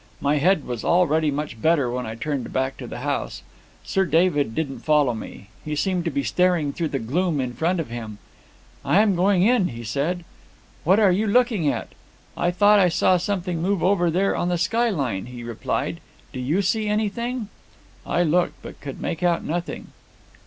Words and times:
My 0.19 0.37
head 0.37 0.65
was 0.65 0.83
already 0.83 1.29
much 1.29 1.61
better 1.61 1.91
when 1.91 2.07
I 2.07 2.15
turned 2.15 2.51
back 2.51 2.81
into 2.81 2.87
the 2.89 3.01
house; 3.01 3.43
Sir 3.83 4.03
David 4.07 4.55
didn't 4.55 4.79
follow 4.79 5.13
me; 5.13 5.49
he 5.63 5.75
seemed 5.75 6.05
to 6.05 6.09
be 6.09 6.23
staring 6.23 6.73
through 6.73 6.87
the 6.87 6.97
gloom 6.97 7.39
in 7.39 7.53
front 7.53 7.79
of 7.79 7.91
him. 7.91 8.17
'I 8.83 8.99
am 8.99 9.15
going 9.15 9.43
in,' 9.43 9.69
I 9.69 9.83
said. 9.83 10.25
'What 10.83 10.99
are 10.99 11.11
you 11.11 11.27
looking 11.27 11.67
at?' 11.67 11.89
'I 12.35 12.49
thought 12.49 12.79
I 12.79 12.89
saw 12.89 13.17
something 13.17 13.61
move 13.61 13.83
over 13.83 14.09
there 14.09 14.35
on 14.35 14.49
the 14.49 14.57
skyline,' 14.57 15.27
he 15.27 15.43
replied; 15.43 15.99
'do 16.33 16.39
you 16.39 16.63
see 16.63 16.87
anything?' 16.87 17.49
I 18.03 18.23
looked, 18.23 18.55
but 18.63 18.81
could 18.81 18.99
make 18.99 19.21
out 19.21 19.43
nothing. 19.43 19.89